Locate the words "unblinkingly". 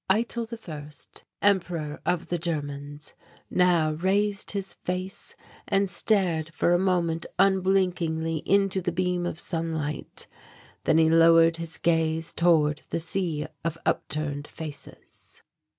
7.37-8.37